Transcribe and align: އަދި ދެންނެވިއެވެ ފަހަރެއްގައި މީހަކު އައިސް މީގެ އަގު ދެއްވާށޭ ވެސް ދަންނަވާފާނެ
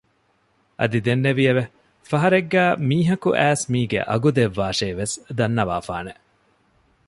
އަދި 0.79 0.99
ދެންނެވިއެވެ 1.05 1.63
ފަހަރެއްގައި 2.09 2.73
މީހަކު 2.89 3.29
އައިސް 3.39 3.65
މީގެ 3.73 3.99
އަގު 4.09 4.29
ދެއްވާށޭ 4.37 4.87
ވެސް 4.99 5.15
ދަންނަވާފާނެ 5.37 6.13